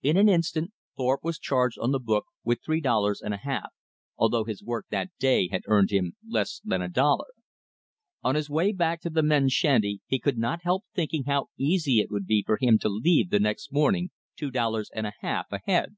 [0.00, 3.70] In an instant Thorpe was charged on the book with three dollars and a half,
[4.16, 7.26] although his work that day had earned him less than a dollar.
[8.22, 11.98] On his way back to the men's shanty he could not help thinking how easy
[11.98, 15.50] it would be for him to leave the next morning two dollars and a half
[15.50, 15.96] ahead.